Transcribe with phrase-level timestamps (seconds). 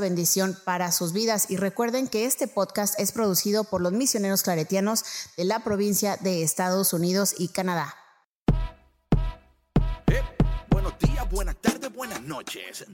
[0.00, 1.50] bendición para sus vidas.
[1.50, 5.04] Y recuerden que este podcast es producido por los misioneros claretianos
[5.36, 7.94] de la provincia de Estados Unidos y Canadá.
[10.06, 10.22] Eh,
[10.70, 12.84] buenos días, buenas tardes, buenas noches.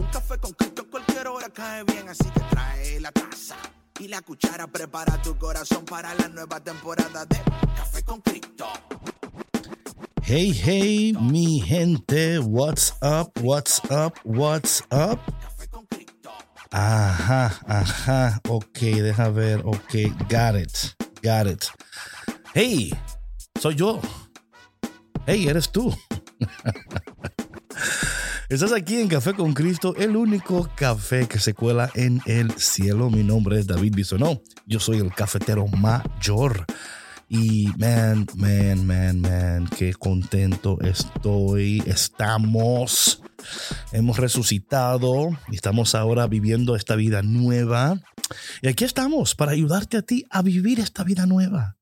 [0.00, 3.56] Un café con Cristo cualquier hora cae bien, así que trae la taza
[3.98, 4.66] y la cuchara.
[4.66, 7.38] Prepara tu corazón para la nueva temporada de
[7.76, 8.66] Café con Cristo.
[10.22, 15.18] Hey, hey, mi gente, what's up, what's up, what's up?
[16.72, 19.94] Ajá, ajá, ok, deja ver, ok,
[20.30, 20.72] got it,
[21.22, 21.64] got it.
[22.54, 22.94] Hey,
[23.60, 24.00] soy yo.
[25.26, 25.94] Hey, eres tú.
[28.48, 33.10] Estás aquí en Café con Cristo, el único café que se cuela en el cielo.
[33.10, 34.40] Mi nombre es David Bisonó.
[34.66, 36.64] Yo soy el cafetero mayor.
[37.28, 41.82] Y man, man, man, man, qué contento estoy.
[41.86, 43.21] Estamos,
[43.92, 48.00] hemos resucitado y estamos ahora viviendo esta vida nueva.
[48.60, 51.76] Y aquí estamos para ayudarte a ti a vivir esta vida nueva.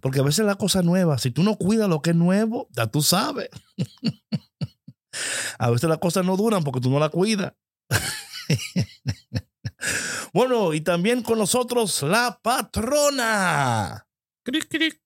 [0.00, 2.86] Porque a veces la cosa nueva, si tú no cuidas lo que es nuevo, ya
[2.86, 3.48] tú sabes.
[5.58, 7.52] a veces las cosas no duran porque tú no la cuidas.
[10.32, 14.06] bueno, y también con nosotros la patrona.
[14.42, 15.03] Cric, cric.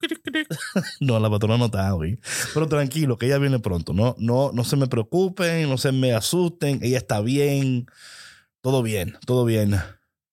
[1.00, 2.18] No, la patrona no está hoy.
[2.54, 3.92] Pero tranquilo, que ella viene pronto.
[3.92, 6.80] No, no, no se me preocupen, no se me asusten.
[6.82, 7.86] Ella está bien.
[8.60, 9.76] Todo bien, todo bien.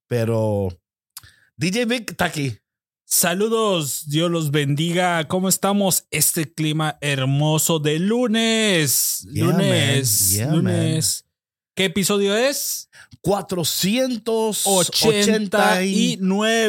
[0.08, 0.70] Pero
[1.58, 2.58] DJ Vic está aquí.
[3.08, 5.28] Saludos, Dios los bendiga.
[5.28, 6.06] ¿Cómo estamos?
[6.10, 9.28] Este clima hermoso de lunes.
[9.32, 10.32] Yeah, lunes.
[10.32, 10.38] man.
[10.38, 11.25] Yeah, lunes.
[11.76, 12.90] ¿Qué episodio es?
[13.22, 14.56] 489.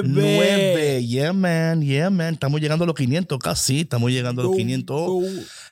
[0.02, 1.04] 89.
[1.06, 1.82] Yeah, man.
[1.82, 2.34] Yeah, man.
[2.34, 3.80] Estamos llegando a los 500 casi.
[3.82, 5.06] Estamos llegando a los Go, 500.
[5.08, 5.22] go.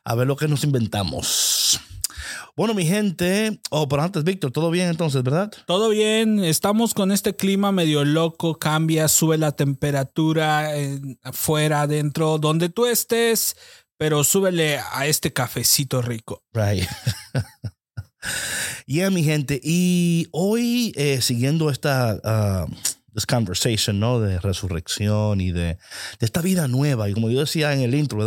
[0.04, 1.80] A ver lo que nos inventamos.
[2.56, 3.60] Bueno, mi gente.
[3.70, 5.50] Oh, pero antes, Víctor, todo bien entonces, ¿verdad?
[5.66, 12.38] Todo bien, estamos con este clima medio loco, cambia, sube la temperatura en- afuera, adentro,
[12.38, 13.56] donde tú estés,
[13.98, 16.44] pero súbele a este cafecito rico.
[16.52, 16.84] Right.
[18.86, 19.60] yeah, mi gente.
[19.62, 22.72] Y hoy, eh, siguiendo esta uh,
[23.28, 24.20] conversation, ¿no?
[24.20, 25.78] De resurrección y de,
[26.18, 27.08] de esta vida nueva.
[27.08, 28.18] Y como yo decía en el intro.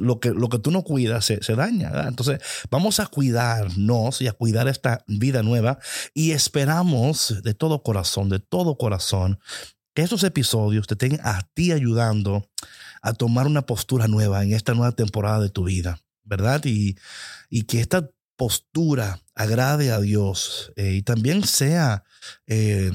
[0.00, 1.92] Lo, que, lo que tú no cuidas se, se daña.
[2.06, 5.78] Entonces, vamos a cuidarnos y a cuidar esta vida nueva.
[6.14, 9.38] Y esperamos de todo corazón, de todo corazón,
[9.94, 12.48] que estos episodios te estén a ti ayudando
[13.02, 16.64] a tomar una postura nueva en esta nueva temporada de tu vida, ¿verdad?
[16.64, 16.96] Y,
[17.50, 22.04] y que esta postura agrade a Dios eh, y también sea,
[22.46, 22.90] eh,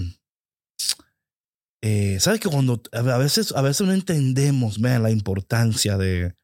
[1.82, 6.36] eh, sabes que cuando a veces, a veces no entendemos man, la importancia de,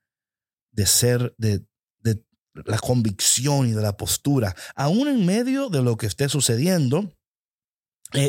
[0.71, 1.65] de ser, de,
[1.99, 2.23] de
[2.53, 7.11] la convicción y de la postura, aún en medio de lo que esté sucediendo.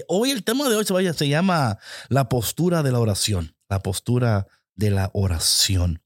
[0.08, 3.80] Hoy el tema de hoy se, vaya, se llama la postura de la oración, la
[3.80, 6.02] postura de la oración.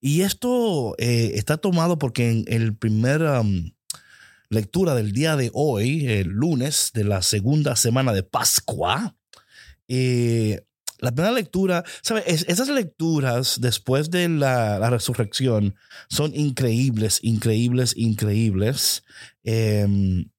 [0.00, 3.20] Y esto está tomado porque en el primer
[4.50, 9.16] lectura del día de hoy, el lunes de la segunda semana de Pascua,
[9.88, 10.62] eh,
[11.00, 12.24] la primera lectura, ¿sabes?
[12.26, 15.76] Es- esas lecturas después de la, resurrección
[16.08, 19.04] son increíbles, increíbles, increíbles.
[19.44, 20.30] Em,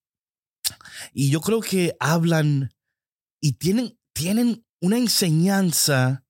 [1.14, 2.74] y yo creo que hablan
[3.42, 6.26] y tienen, tienen una enseñanza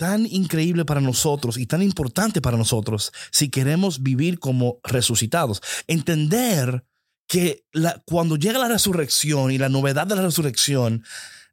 [0.00, 5.60] tan increíble para nosotros y tan importante para nosotros si queremos vivir como resucitados.
[5.88, 6.86] Entender
[7.28, 7.66] que
[8.06, 11.04] cuando llega la resurrección y la novedad de la resurrección,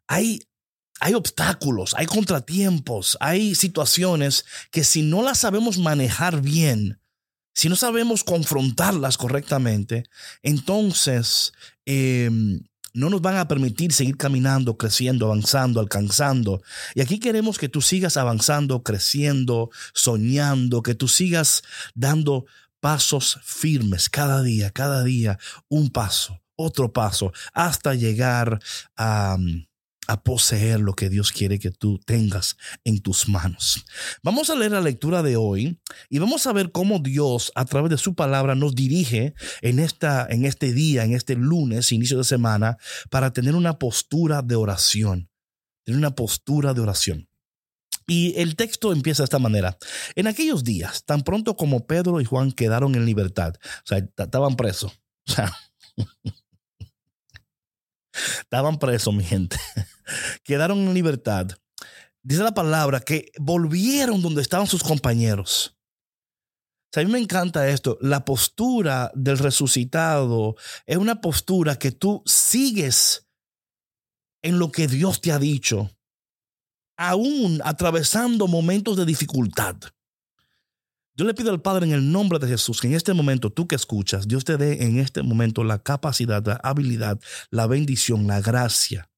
[0.08, 0.48] hay,
[1.02, 7.02] hay obstáculos, hay contratiempos, hay situaciones que si no las sabemos manejar bien,
[7.54, 10.06] si no sabemos confrontarlas correctamente,
[10.42, 11.52] entonces
[11.86, 12.30] eh,
[12.98, 16.64] no nos van a permitir seguir caminando, creciendo, avanzando, alcanzando.
[16.96, 21.62] Y aquí queremos que tú sigas avanzando, creciendo, soñando, que tú sigas
[21.94, 22.48] dando
[22.80, 25.38] pasos firmes cada día, cada día,
[25.70, 28.60] un paso, otro paso, hasta llegar
[28.96, 29.38] a,
[30.08, 33.86] a poseer lo que Dios quiere que tú tengas en tus manos.
[34.24, 37.92] Vamos a leer la lectura de hoy y vamos a ver cómo Dios a través
[37.92, 42.24] de su palabra nos dirige en, esta, en este día, en este lunes, inicio de
[42.24, 42.78] semana,
[43.10, 45.30] para tener una postura de oración.
[45.84, 47.30] Tener una postura de oración.
[48.08, 49.78] Y el texto empieza de esta manera.
[50.16, 54.56] En aquellos días, tan pronto como Pedro y Juan quedaron en libertad, o sea, estaban
[54.56, 54.94] presos.
[55.28, 55.54] O sea,
[58.40, 59.58] estaban presos, mi gente.
[60.44, 61.48] Quedaron en libertad.
[62.28, 65.78] Dice la palabra que volvieron donde estaban sus compañeros.
[66.96, 67.98] a mí me encanta esto.
[68.02, 70.56] La postura del resucitado
[70.86, 73.28] es una postura que tú sigues
[74.42, 75.90] en lo que Dios te ha dicho,
[76.98, 79.76] aún atravesando momentos de dificultad.
[81.16, 83.68] Yo le pido al Padre en el nombre de Jesús que en este momento, tú
[83.68, 87.20] que escuchas, Dios te dé en este momento la capacidad, la habilidad,
[87.52, 89.10] la bendición, la gracia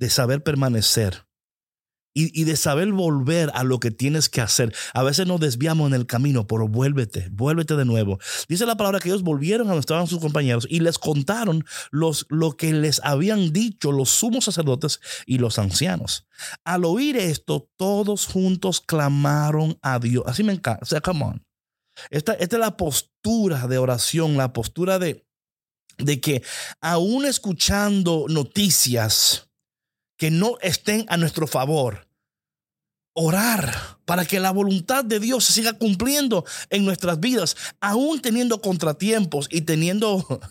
[0.00, 1.26] de saber permanecer
[2.12, 4.74] y, de saber volver a lo que tienes que hacer.
[4.94, 8.18] A veces nos desviamos en el camino, pero vuélvete, vuélvete de nuevo.
[8.48, 12.26] Dice la palabra que ellos volvieron a donde estaban sus compañeros y les contaron los,
[12.28, 16.26] lo que les habían dicho los sumos sacerdotes y los ancianos.
[16.64, 20.24] Al oír esto, todos juntos clamaron a Dios.
[20.26, 20.82] Así me encanta.
[20.82, 21.46] O sea, come on.
[22.10, 25.26] Esta, esta es la postura de oración, la postura de,
[25.98, 26.42] de que
[26.80, 29.49] aún escuchando noticias,
[30.20, 32.06] que no estén a nuestro favor.
[33.14, 38.60] Orar para que la voluntad de Dios se siga cumpliendo en nuestras vidas, aún teniendo
[38.60, 40.42] contratiempos y teniendo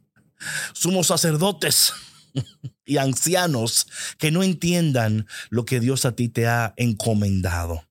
[0.72, 1.92] sumos sacerdotes
[2.86, 3.86] y ancianos
[4.16, 7.86] que no entiendan lo que Dios a ti te ha encomendado.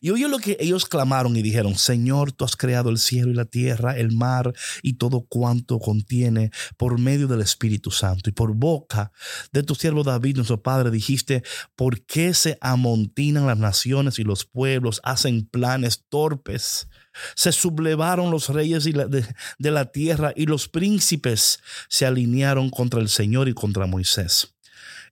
[0.00, 3.34] Y oye lo que ellos clamaron y dijeron, Señor, tú has creado el cielo y
[3.34, 4.52] la tierra, el mar
[4.82, 8.30] y todo cuanto contiene por medio del Espíritu Santo.
[8.30, 9.12] Y por boca
[9.52, 11.42] de tu siervo David, nuestro Padre, dijiste,
[11.76, 16.88] ¿por qué se amontinan las naciones y los pueblos, hacen planes torpes?
[17.36, 23.48] Se sublevaron los reyes de la tierra y los príncipes se alinearon contra el Señor
[23.48, 24.54] y contra Moisés.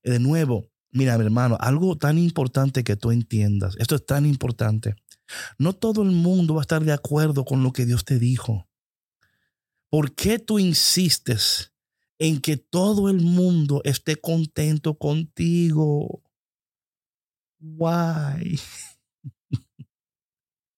[0.02, 4.94] De nuevo, Mira, mi hermano, algo tan importante que tú entiendas, esto es tan importante.
[5.58, 8.68] No todo el mundo va a estar de acuerdo con lo que Dios te dijo.
[9.90, 11.72] ¿Por qué tú insistes
[12.18, 16.22] en que todo el mundo esté contento contigo?
[17.60, 18.58] Why?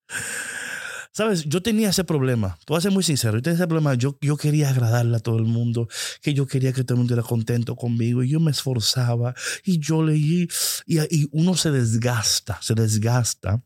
[1.17, 2.59] Sabes, yo tenía ese problema.
[2.65, 3.37] Tú vas a ser muy sincero.
[3.37, 3.95] Yo tenía ese problema.
[3.95, 5.87] Yo, yo quería agradarle a todo el mundo,
[6.21, 8.25] que yo quería que todo el mundo estuviera contento conmigo.
[8.25, 9.33] Y yo me esforzaba
[9.65, 10.49] y yo leí.
[10.87, 13.65] Y uno se desgasta, se desgasta.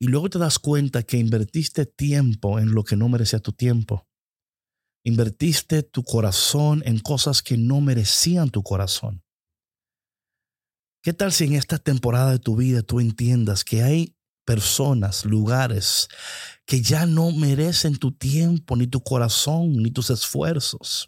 [0.00, 4.08] Y luego te das cuenta que invertiste tiempo en lo que no merecía tu tiempo.
[5.04, 9.22] Invertiste tu corazón en cosas que no merecían tu corazón.
[11.00, 14.17] ¿Qué tal si en esta temporada de tu vida tú entiendas que hay
[14.48, 16.08] personas, lugares
[16.64, 21.06] que ya no merecen tu tiempo, ni tu corazón, ni tus esfuerzos.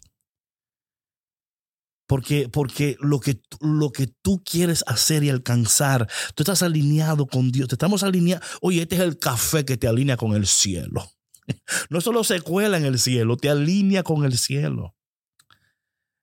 [2.06, 7.50] Porque, porque lo, que, lo que tú quieres hacer y alcanzar, tú estás alineado con
[7.50, 7.68] Dios.
[7.68, 8.46] Te estamos alineados.
[8.60, 11.10] Oye, este es el café que te alinea con el cielo.
[11.88, 14.94] No solo se cuela en el cielo, te alinea con el cielo.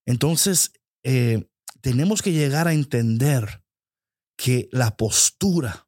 [0.06, 0.72] Entonces,
[1.04, 1.50] eh,
[1.82, 3.64] tenemos que llegar a entender
[4.38, 5.87] que la postura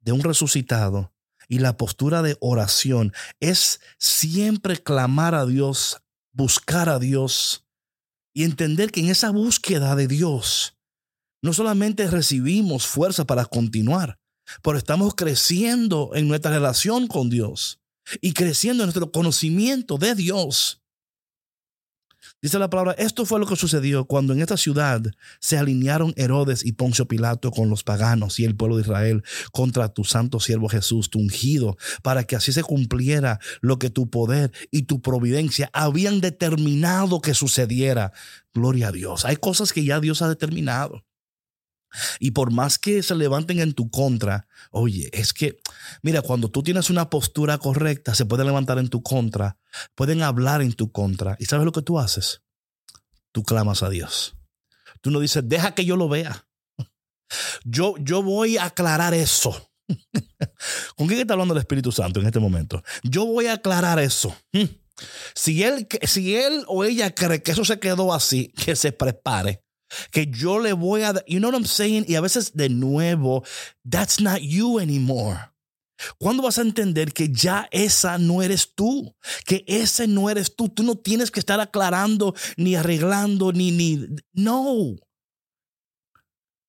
[0.00, 1.12] de un resucitado
[1.48, 6.00] y la postura de oración es siempre clamar a Dios,
[6.32, 7.66] buscar a Dios
[8.32, 10.76] y entender que en esa búsqueda de Dios
[11.42, 14.18] no solamente recibimos fuerza para continuar,
[14.62, 17.80] pero estamos creciendo en nuestra relación con Dios
[18.20, 20.79] y creciendo en nuestro conocimiento de Dios.
[22.42, 25.02] Dice la palabra, esto fue lo que sucedió cuando en esta ciudad
[25.40, 29.22] se alinearon Herodes y Poncio Pilato con los paganos y el pueblo de Israel
[29.52, 34.10] contra tu santo siervo Jesús, tu ungido, para que así se cumpliera lo que tu
[34.10, 38.12] poder y tu providencia habían determinado que sucediera.
[38.54, 39.24] Gloria a Dios.
[39.24, 41.04] Hay cosas que ya Dios ha determinado.
[42.18, 45.60] Y por más que se levanten en tu contra, oye, es que,
[46.02, 49.58] mira, cuando tú tienes una postura correcta, se pueden levantar en tu contra,
[49.94, 51.36] pueden hablar en tu contra.
[51.38, 52.42] ¿Y sabes lo que tú haces?
[53.32, 54.36] Tú clamas a Dios.
[55.00, 56.46] Tú no dices, deja que yo lo vea.
[57.64, 59.70] Yo, yo voy a aclarar eso.
[60.96, 62.82] ¿Con quién está hablando el Espíritu Santo en este momento?
[63.02, 64.36] Yo voy a aclarar eso.
[64.52, 64.64] Hmm.
[65.34, 69.62] Si él, si él o ella cree que eso se quedó así, que se prepare
[70.10, 72.04] que yo le voy a, you know what I'm saying?
[72.08, 73.44] Y a veces de nuevo,
[73.88, 75.50] that's not you anymore.
[76.18, 79.14] ¿Cuándo vas a entender que ya esa no eres tú?
[79.44, 80.68] Que ese no eres tú.
[80.68, 84.96] Tú no tienes que estar aclarando, ni arreglando, ni, ni, no.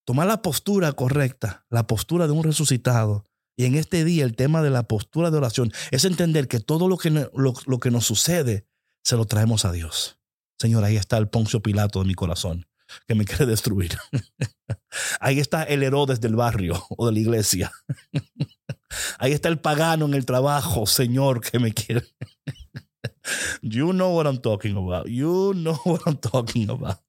[0.06, 3.26] tomar la postura correcta, la postura de un resucitado.
[3.58, 6.88] Y en este día el tema de la postura de oración es entender que todo
[6.88, 8.66] lo que, lo, que nos sucede
[9.04, 10.20] se lo traemos a Dios.
[10.60, 12.66] Señor, ahí está el Poncio Pilato de mi corazón
[13.08, 13.98] que me quiere destruir.
[15.20, 17.72] Ahí está el Herodes del barrio o de la iglesia.
[19.20, 22.06] Ahí está el pagano en el trabajo, Señor, que me quiere.
[23.62, 25.08] You know what I'm talking about.
[25.08, 27.00] You know what I'm talking about.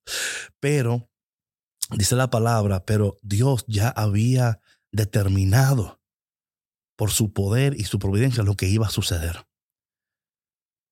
[0.61, 1.09] Pero,
[1.91, 4.61] dice la palabra, pero Dios ya había
[4.91, 6.01] determinado
[6.97, 9.47] por su poder y su providencia lo que iba a suceder.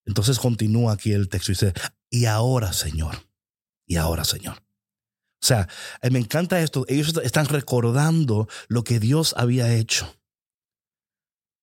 [0.06, 1.72] Entonces continúa aquí el texto y dice,
[2.10, 3.14] y ahora, Señor,
[3.86, 4.62] y ahora, Señor.
[5.42, 5.68] O sea,
[6.10, 6.84] me encanta esto.
[6.88, 10.14] Ellos están recordando lo que Dios había hecho.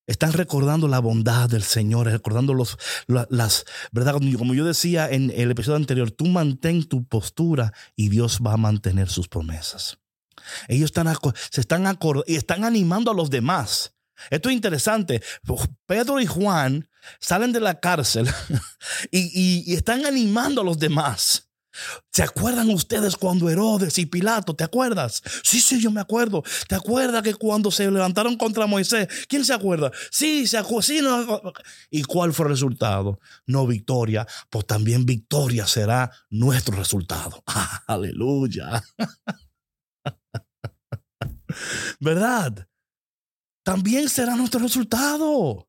[0.07, 4.13] Están recordando la bondad del Señor, recordando los, las, ¿verdad?
[4.13, 8.57] Como yo decía en el episodio anterior, tú mantén tu postura y Dios va a
[8.57, 9.99] mantener sus promesas.
[10.69, 11.13] Ellos están,
[11.51, 13.93] se están, y están animando a los demás.
[14.29, 15.21] Esto es interesante.
[15.85, 18.27] Pedro y Juan salen de la cárcel
[19.11, 21.46] y, y están animando a los demás.
[22.11, 25.21] ¿Se acuerdan ustedes cuando Herodes y Pilato, te acuerdas?
[25.43, 26.43] Sí, sí, yo me acuerdo.
[26.67, 29.91] ¿Te acuerdas que cuando se levantaron contra Moisés, quién se acuerda?
[30.11, 30.83] Sí, se acuerda.
[30.83, 30.99] Sí.
[31.91, 33.19] ¿Y cuál fue el resultado?
[33.45, 37.43] No victoria, pues también victoria será nuestro resultado.
[37.87, 38.83] aleluya.
[41.99, 42.67] ¿Verdad?
[43.63, 45.67] También será nuestro resultado.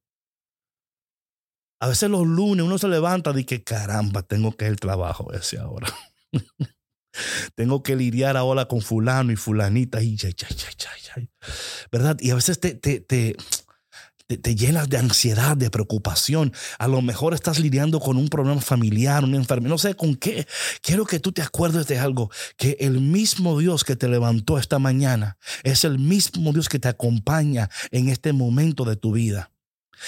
[1.80, 5.32] A veces los lunes uno se levanta y que caramba, tengo que ir al trabajo
[5.32, 5.88] ese ahora.
[7.54, 11.28] tengo que lidiar ahora con fulano y fulanita y ya, ya, ya,
[11.90, 12.16] ¿Verdad?
[12.20, 13.36] Y a veces te, te, te,
[14.26, 16.52] te, llenas de ansiedad, de preocupación.
[16.78, 20.46] A lo mejor estás lidiando con un problema familiar, una enfermedad, no sé con qué.
[20.82, 24.78] Quiero que tú te acuerdes de algo, que el mismo Dios que te levantó esta
[24.78, 29.50] mañana es el mismo Dios que te acompaña en este momento de tu vida.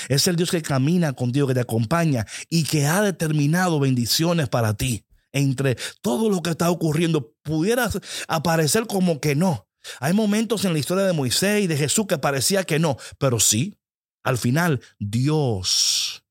[0.09, 4.75] Es el Dios que camina contigo, que te acompaña y que ha determinado bendiciones para
[4.75, 5.05] ti.
[5.33, 9.69] Entre todo lo que está ocurriendo, pudieras aparecer como que no.
[10.01, 13.41] Hay momentos en la historia de Moisés y de Jesús que parecía que no, pero
[13.41, 13.79] sí,
[14.23, 16.25] al final, Dios.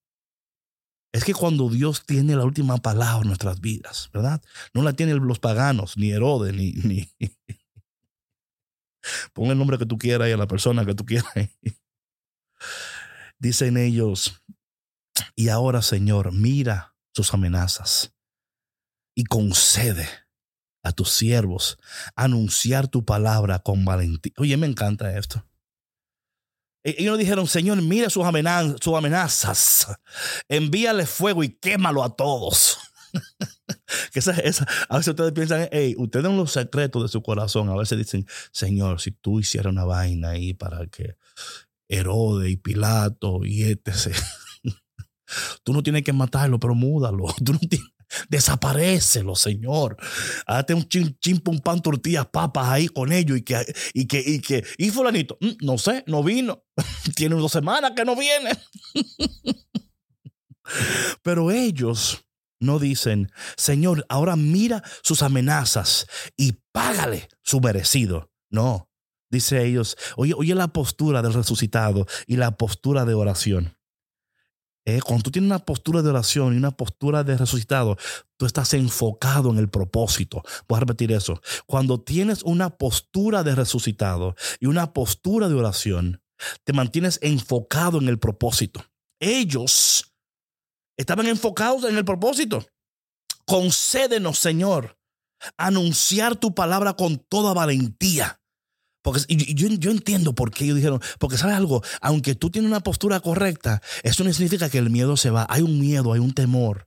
[1.11, 4.41] Es que cuando Dios tiene la última palabra en nuestras vidas, ¿verdad?
[4.73, 7.11] No la tienen los paganos, ni Herodes, ni, ni...
[9.33, 11.33] Pon el nombre que tú quieras y a la persona que tú quieras.
[13.39, 14.43] Dicen ellos,
[15.35, 18.13] y ahora Señor, mira sus amenazas
[19.15, 20.07] y concede
[20.83, 21.77] a tus siervos
[22.15, 24.33] anunciar tu palabra con valentía.
[24.37, 25.45] Oye, me encanta esto.
[26.83, 28.25] E-, ellos dijeron, Señor, mira sus
[28.81, 29.87] sus amenazas,
[30.47, 32.77] envíale fuego y quémalo a todos.
[34.13, 34.31] que esa,
[34.89, 38.27] a veces ustedes piensan, hey, ustedes en los secretos de su corazón, a veces dicen,
[38.51, 41.15] Señor, si tú hicieras una vaina ahí para que
[41.89, 44.15] Herodes y Pilato y etc.
[45.63, 47.25] Tú no tienes que matarlo, pero múdalo.
[47.43, 47.81] Tú no tienes,
[49.35, 49.97] Señor.
[50.45, 54.23] Hazte un chin, chin, pum, pan, tortillas, papas ahí con ellos y que, y que,
[54.25, 56.63] y que, y fulanito, mm, no sé, no vino.
[57.15, 58.51] Tiene dos semanas que no viene.
[61.23, 62.25] Pero ellos
[62.59, 68.31] no dicen, Señor, ahora mira sus amenazas y págale su merecido.
[68.51, 68.88] No,
[69.29, 73.77] Dice ellos, oye, oye la postura del resucitado y la postura de oración.
[74.85, 77.95] Eh, cuando tú tienes una postura de oración y una postura de resucitado,
[78.37, 80.41] tú estás enfocado en el propósito.
[80.67, 81.41] Voy a repetir eso.
[81.67, 86.23] Cuando tienes una postura de resucitado y una postura de oración,
[86.63, 88.83] te mantienes enfocado en el propósito.
[89.19, 90.15] Ellos
[90.97, 92.65] estaban enfocados en el propósito.
[93.45, 94.97] Concédenos, Señor,
[95.57, 98.38] anunciar tu palabra con toda valentía
[99.01, 102.81] porque yo, yo, entiendo por qué ellos dijeron, porque sabes algo, aunque tú tienes una
[102.81, 105.45] postura correcta, eso no significa que el miedo se va.
[105.49, 106.85] Hay un miedo, hay un temor.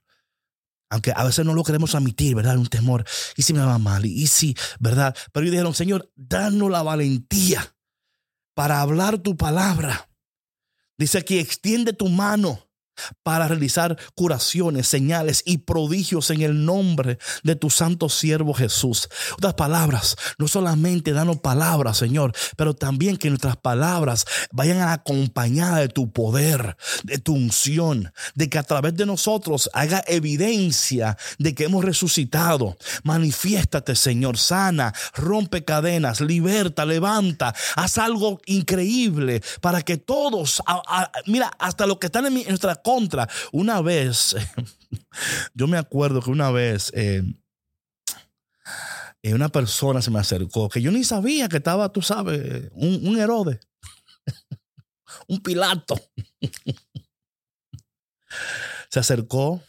[0.91, 2.59] Aunque a veces no lo queremos admitir, ¿verdad?
[2.59, 3.05] Un temor.
[3.35, 4.05] ¿Y si me va mal?
[4.05, 5.17] ¿Y si, verdad?
[5.33, 7.75] Pero ellos dijeron, Señor, danos la valentía
[8.55, 10.11] para hablar tu palabra.
[10.99, 12.69] Dice aquí, extiende tu mano
[13.23, 19.09] para realizar curaciones, señales y prodigios en el nombre de tu santo siervo Jesús.
[19.37, 25.89] Otras palabras, no solamente danos palabras, Señor, pero también que nuestras palabras vayan acompañadas de
[25.89, 31.65] tu poder, de tu unción, de que a través de nosotros haga evidencia de que
[31.65, 32.77] hemos resucitado.
[33.05, 40.63] Manifiéstate, Señor, sana, rompe cadenas, liberta, levanta, haz algo increíble para que todos,
[41.27, 43.29] mira, hasta los que están en, nuestra contra.
[43.53, 44.37] Una vez,
[45.55, 47.23] yo me acuerdo que una vez, eh,
[49.23, 53.07] eh, una persona se me acercó que yo ni sabía que estaba, tú sabes, un,
[53.07, 53.61] un Herodes,
[55.29, 56.01] un Pilato.
[58.91, 59.63] se acercó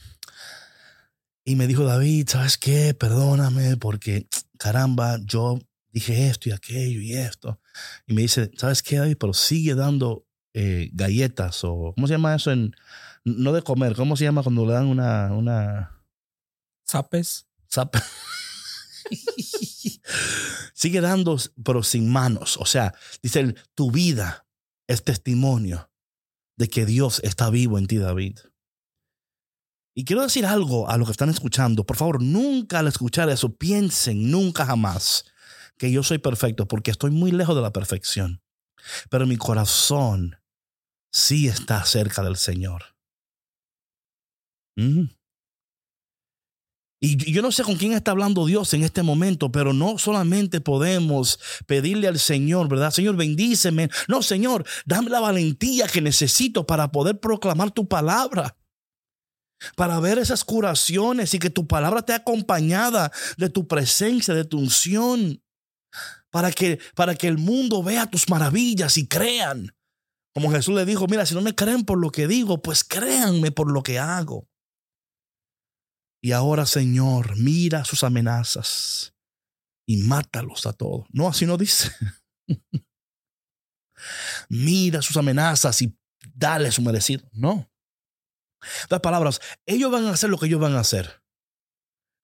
[1.45, 2.93] y me dijo, David, ¿sabes qué?
[2.93, 4.27] Perdóname porque,
[4.57, 5.59] caramba, yo
[5.91, 7.59] dije esto y aquello y esto.
[8.07, 9.17] Y me dice, ¿sabes qué, David?
[9.19, 12.51] Pero sigue dando eh, galletas o, ¿cómo se llama eso?
[12.51, 12.75] en
[13.23, 15.33] No de comer, ¿cómo se llama cuando le dan una...
[15.33, 15.99] una...
[16.85, 17.47] ¿Sapes?
[17.71, 17.95] Zap.
[20.73, 22.57] sigue dando, pero sin manos.
[22.57, 24.45] O sea, dice, él, tu vida
[24.87, 25.89] es testimonio
[26.57, 28.39] de que Dios está vivo en ti, David.
[29.95, 31.85] Y quiero decir algo a los que están escuchando.
[31.85, 35.25] Por favor, nunca al escuchar eso piensen, nunca jamás,
[35.77, 38.41] que yo soy perfecto, porque estoy muy lejos de la perfección.
[39.09, 40.35] Pero mi corazón
[41.13, 42.95] sí está cerca del Señor.
[44.75, 45.05] Mm.
[46.99, 50.61] Y yo no sé con quién está hablando Dios en este momento, pero no solamente
[50.61, 52.91] podemos pedirle al Señor, ¿verdad?
[52.91, 53.89] Señor, bendíceme.
[54.07, 58.57] No, Señor, dame la valentía que necesito para poder proclamar tu palabra
[59.75, 64.59] para ver esas curaciones y que tu palabra esté acompañada de tu presencia, de tu
[64.59, 65.41] unción,
[66.29, 69.73] para que, para que el mundo vea tus maravillas y crean.
[70.33, 73.51] Como Jesús le dijo, mira, si no me creen por lo que digo, pues créanme
[73.51, 74.49] por lo que hago.
[76.21, 79.13] Y ahora, Señor, mira sus amenazas
[79.85, 81.05] y mátalos a todos.
[81.11, 81.91] No, así no dice.
[84.49, 85.95] mira sus amenazas y
[86.33, 87.29] dale su merecido.
[87.33, 87.69] No.
[88.89, 91.22] Las palabras, ellos van a hacer lo que ellos van a hacer.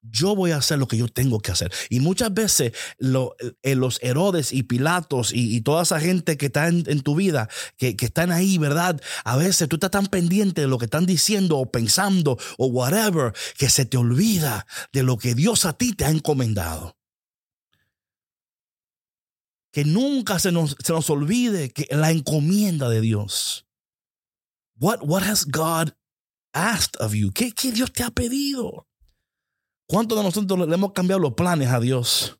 [0.01, 1.71] Yo voy a hacer lo que yo tengo que hacer.
[1.89, 7.01] Y muchas veces eh, los Herodes y Pilatos y, toda esa gente que está en,
[7.01, 9.01] tu vida, que, están ahí, ¿verdad?
[9.25, 13.33] A veces tú estás tan pendiente de lo que están diciendo o pensando o whatever,
[13.57, 16.97] que se te olvida de lo que Dios a ti te ha encomendado.
[19.71, 23.67] Que nunca se nos, se nos olvide que la encomienda de Dios.
[24.79, 25.93] What, what has God
[26.53, 27.31] asked of you?
[27.31, 28.88] ¿Qué, ¿Qué, Dios te ha pedido?
[29.89, 32.39] ¿Cuántos de nosotros le hemos cambiado los planes a Dios?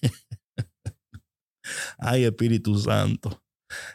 [1.98, 3.42] Ay, Espíritu Santo.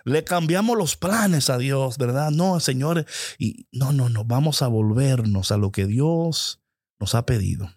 [0.06, 2.30] Le cambiamos los planes a Dios, ¿verdad?
[2.30, 3.08] No, señores.
[3.40, 4.26] Y no, no, no.
[4.26, 6.62] Vamos a volvernos a lo que Dios
[7.00, 7.74] nos ha pedido.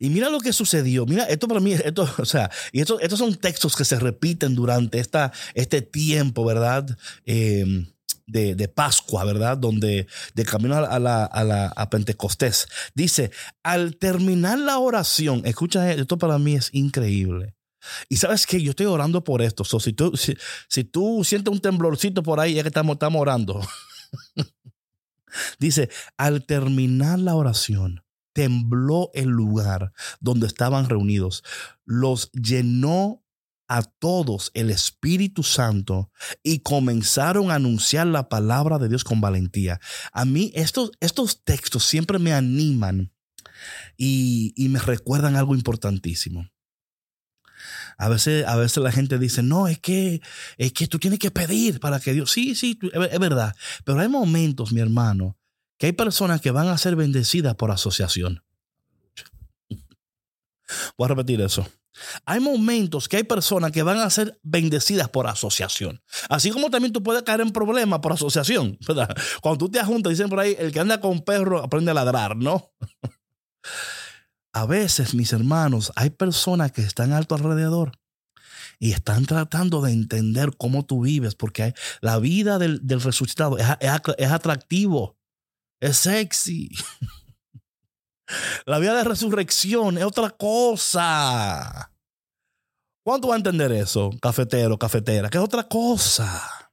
[0.00, 1.06] Y mira lo que sucedió.
[1.06, 4.56] Mira, esto para mí, esto, o sea, y esto, estos son textos que se repiten
[4.56, 6.98] durante esta, este tiempo, ¿verdad?
[7.26, 7.86] Eh,
[8.28, 9.58] de, Pascua, ¿verdad?
[9.58, 12.68] Donde de camino a la, a la a Pentecostés.
[12.94, 13.30] Dice,
[13.62, 17.54] al terminar la oración, escucha, esto para mí es increíble.
[18.08, 19.64] Y sabes que yo estoy orando por esto.
[19.64, 20.12] si, tú,
[20.68, 23.60] si, tú sientes un temblorcito por ahí, ya que estamos, estamos orando.
[25.58, 31.44] Dice, al terminar la oración, tembló el lugar donde estaban reunidos.
[31.84, 33.22] Los llenó
[33.68, 36.10] a todos el Espíritu Santo
[36.42, 39.78] y comenzaron a anunciar la palabra de Dios con valentía.
[40.12, 43.12] A mí estos, estos textos siempre me animan
[43.96, 46.48] y, me recuerdan algo importantísimo.
[47.98, 50.22] A veces, a veces la gente dice, no, es que,
[50.56, 54.08] es que tú tienes que pedir para que Dios, sí, sí, es verdad, pero hay
[54.08, 55.36] momentos, mi hermano,
[55.78, 58.44] que hay personas que van a ser bendecidas por asociación.
[60.96, 61.66] Voy a repetir eso.
[62.24, 66.00] Hay momentos que hay personas que van a ser bendecidas por asociación.
[66.28, 68.78] Así como también tú puedes caer en problemas por asociación.
[68.86, 69.14] ¿verdad?
[69.40, 72.36] Cuando tú te juntas, dicen por ahí, el que anda con perro aprende a ladrar,
[72.36, 72.72] ¿no?
[74.52, 77.92] a veces, mis hermanos, hay personas que están a tu alrededor
[78.80, 84.30] y están tratando de entender cómo tú vives, porque la vida del, resucitado es, es
[84.30, 85.18] atractivo,
[85.80, 86.70] es sexy.
[88.66, 91.92] La vida de resurrección es otra cosa.
[93.04, 95.30] ¿Cuánto va a entender eso, cafetero, cafetera?
[95.30, 96.68] Que es otra cosa.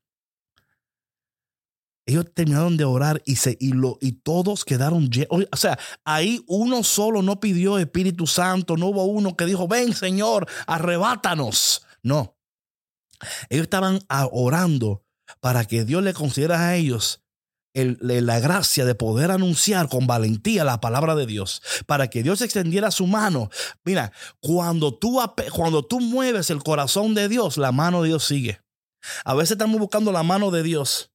[2.07, 6.83] Ellos terminaron de orar y, se, y, lo, y todos quedaron O sea, ahí uno
[6.83, 11.85] solo no pidió Espíritu Santo, no hubo uno que dijo, ven Señor, arrebátanos.
[12.03, 12.37] No.
[13.49, 15.03] Ellos estaban orando
[15.39, 17.24] para que Dios le concediera a ellos
[17.75, 22.91] la gracia de poder anunciar con valentía la palabra de Dios, para que Dios extendiera
[22.91, 23.49] su mano.
[23.83, 25.19] Mira, cuando tú,
[25.51, 28.61] cuando tú mueves el corazón de Dios, la mano de Dios sigue.
[29.23, 31.11] A veces estamos buscando la mano de Dios.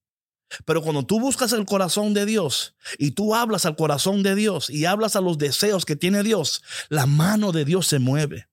[0.64, 4.68] Pero cuando tú buscas el corazón de Dios y tú hablas al corazón de Dios
[4.68, 8.49] y hablas a los deseos que tiene Dios, la mano de Dios se mueve.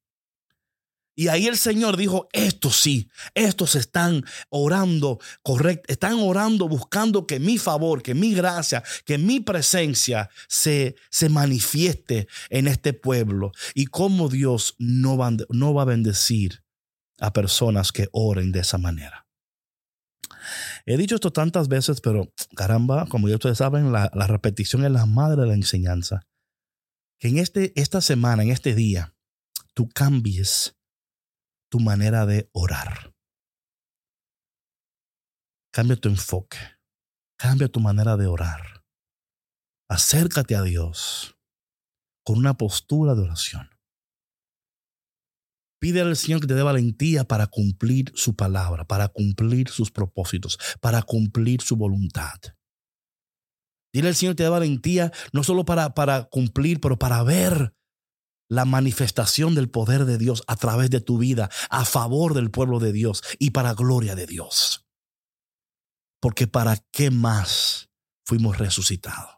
[1.20, 7.40] Y ahí el Señor dijo, estos sí, estos están orando correcto, están orando buscando que
[7.40, 13.52] mi favor, que mi gracia, que mi presencia se, se manifieste en este pueblo.
[13.74, 16.64] Y cómo Dios no va, a bendecir
[17.20, 19.26] a personas que oren de esa manera.
[20.86, 24.92] He dicho esto tantas veces, pero caramba, como ya ustedes saben, la, la repetición es
[24.92, 26.28] la madre de la enseñanza.
[27.18, 29.16] Que en este, esta semana, en este día,
[29.74, 30.77] tú cambies
[31.70, 33.14] tu manera de orar.
[35.72, 36.58] Cambia tu enfoque.
[37.38, 38.84] Cambia tu manera de orar.
[39.90, 41.38] Acércate a Dios
[42.26, 43.70] con una postura de oración.
[45.80, 50.58] Pide al Señor que te dé valentía para cumplir su palabra, para cumplir sus propósitos,
[50.82, 52.40] para cumplir su voluntad.
[53.94, 57.76] Dile al Señor que te dé valentía no solo para, para cumplir, pero para ver
[58.50, 62.80] la manifestación del poder de Dios a través de tu vida, a favor del pueblo
[62.80, 64.86] de Dios y para gloria de Dios.
[66.20, 67.90] Porque ¿para qué más
[68.26, 69.36] fuimos resucitados?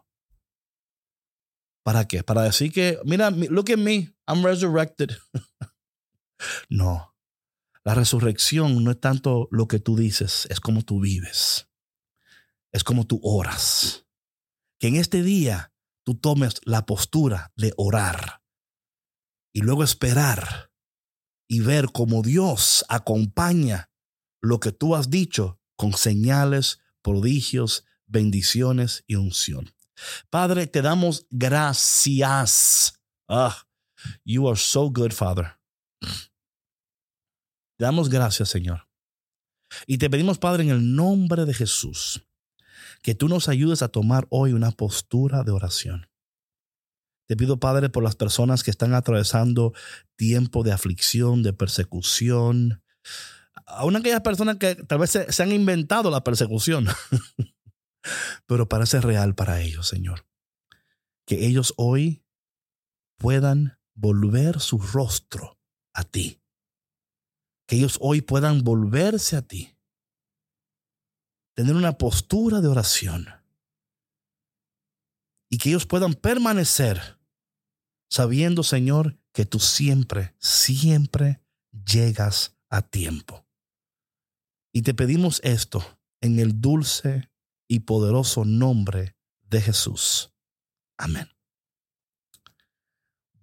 [1.82, 2.22] ¿Para qué?
[2.22, 5.10] Para decir que, mira, look at me, I'm resurrected.
[6.68, 7.16] no,
[7.84, 11.68] la resurrección no es tanto lo que tú dices, es como tú vives,
[12.72, 14.06] es como tú oras.
[14.78, 15.72] Que en este día
[16.04, 18.39] tú tomes la postura de orar
[19.52, 20.70] y luego esperar
[21.48, 23.90] y ver cómo Dios acompaña
[24.40, 29.74] lo que tú has dicho con señales, prodigios, bendiciones y unción.
[30.30, 33.00] Padre, te damos gracias.
[33.28, 33.66] Ah,
[34.24, 35.58] you are so good, Father.
[36.00, 38.88] Te damos gracias, Señor.
[39.86, 42.26] Y te pedimos, Padre, en el nombre de Jesús,
[43.02, 46.09] que tú nos ayudes a tomar hoy una postura de oración.
[47.30, 49.72] Te pido, Padre, por las personas que están atravesando
[50.16, 52.82] tiempo de aflicción, de persecución.
[53.66, 56.88] Aún aquellas personas que tal vez se, han inventado la persecución,
[58.46, 60.26] pero parece real para ellos, Señor.
[61.24, 62.24] Que ellos hoy
[63.16, 65.56] puedan volver su rostro
[65.94, 66.42] a ti.
[67.68, 69.78] Que ellos hoy puedan volverse a ti.
[71.54, 73.28] Tener una postura de oración.
[75.48, 77.19] Y que ellos puedan permanecer
[78.10, 81.40] sabiendo, Señor, que tú siempre, siempre
[81.72, 83.46] llegas a tiempo.
[84.72, 85.84] Y te pedimos esto
[86.20, 87.30] en el dulce
[87.68, 90.32] y poderoso nombre de Jesús.
[90.98, 91.28] Amén.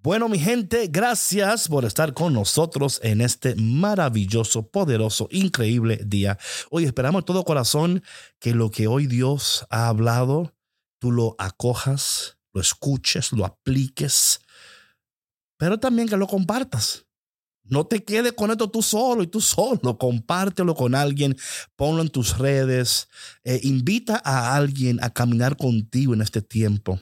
[0.03, 6.37] Bueno, mi gente, gracias por estar con nosotros en este maravilloso, poderoso, increíble día.
[6.69, 8.03] Hoy esperamos de todo corazón
[8.39, 10.53] que lo que hoy Dios ha hablado,
[10.99, 14.39] tú lo acojas, lo escuches, lo apliques
[15.57, 17.05] pero también que lo compartas.
[17.69, 19.97] No te quedes con esto tú solo y tú solo.
[19.97, 21.35] Compártelo con alguien,
[21.75, 23.09] ponlo en tus redes,
[23.43, 26.99] eh, invita a alguien a caminar contigo en este tiempo.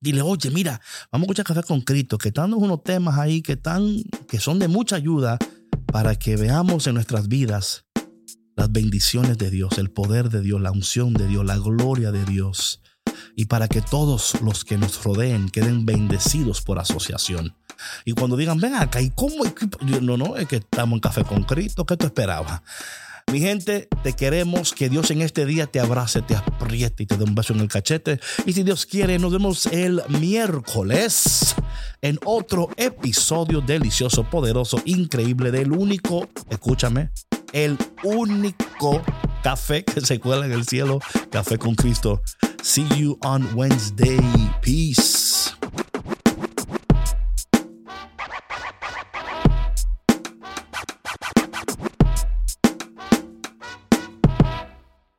[0.00, 3.52] Dile, oye, mira, vamos a escuchar Café con Cristo, que están unos temas ahí que,
[3.52, 5.38] están, que son de mucha ayuda
[5.86, 7.86] para que veamos en nuestras vidas
[8.56, 12.24] las bendiciones de Dios, el poder de Dios, la unción de Dios, la gloria de
[12.24, 12.82] Dios.
[13.36, 17.56] Y para que todos los que nos rodeen queden bendecidos por asociación.
[18.04, 19.44] Y cuando digan, ven acá, ¿y cómo?
[20.00, 22.62] No, no, es que estamos en Café con Cristo, ¿qué tú esperabas?
[23.32, 27.16] Mi gente, te queremos que Dios en este día te abrace, te apriete y te
[27.16, 28.20] dé un beso en el cachete.
[28.46, 31.54] Y si Dios quiere, nos vemos el miércoles
[32.02, 37.10] en otro episodio delicioso, poderoso, increíble del único, escúchame,
[37.52, 39.02] el único
[39.42, 42.22] café que se cuela en el cielo, Café con Cristo.
[42.62, 44.18] See you on Wednesday.
[44.62, 45.63] Peace.